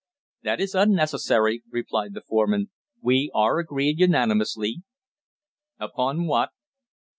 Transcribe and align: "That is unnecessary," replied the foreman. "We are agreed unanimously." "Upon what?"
"That 0.41 0.59
is 0.59 0.73
unnecessary," 0.73 1.61
replied 1.69 2.15
the 2.15 2.21
foreman. 2.27 2.71
"We 3.03 3.29
are 3.35 3.59
agreed 3.59 3.99
unanimously." 3.99 4.81
"Upon 5.79 6.25
what?" 6.25 6.49